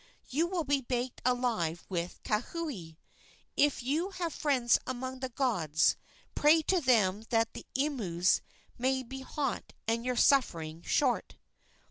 [0.29, 2.97] You will be baked alive with Kauhi!
[3.55, 5.95] If you have friends among the gods,
[6.33, 8.41] pray to them that the imus
[8.79, 11.35] may be hot and your sufferings short!"